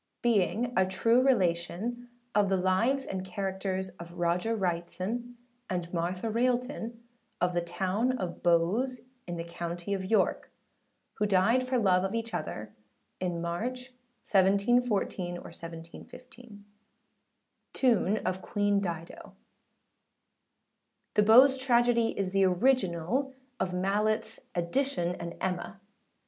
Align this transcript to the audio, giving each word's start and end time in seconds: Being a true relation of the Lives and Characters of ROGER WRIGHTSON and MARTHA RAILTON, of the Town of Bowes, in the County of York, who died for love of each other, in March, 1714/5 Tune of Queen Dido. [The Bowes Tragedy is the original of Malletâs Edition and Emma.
Being 0.23 0.73
a 0.75 0.83
true 0.87 1.21
relation 1.21 2.09
of 2.33 2.49
the 2.49 2.57
Lives 2.57 3.05
and 3.05 3.23
Characters 3.23 3.89
of 3.99 4.15
ROGER 4.17 4.55
WRIGHTSON 4.55 5.37
and 5.69 5.93
MARTHA 5.93 6.31
RAILTON, 6.31 7.03
of 7.39 7.53
the 7.53 7.61
Town 7.61 8.13
of 8.17 8.41
Bowes, 8.41 9.01
in 9.27 9.37
the 9.37 9.43
County 9.43 9.93
of 9.93 10.03
York, 10.03 10.49
who 11.19 11.27
died 11.27 11.67
for 11.67 11.77
love 11.77 12.03
of 12.03 12.15
each 12.15 12.33
other, 12.33 12.73
in 13.19 13.43
March, 13.43 13.93
1714/5 14.25 16.59
Tune 17.73 18.17
of 18.25 18.41
Queen 18.41 18.79
Dido. 18.81 19.33
[The 21.13 21.21
Bowes 21.21 21.59
Tragedy 21.59 22.17
is 22.17 22.31
the 22.31 22.45
original 22.45 23.35
of 23.59 23.69
Malletâs 23.73 24.39
Edition 24.55 25.13
and 25.19 25.35
Emma. 25.39 25.79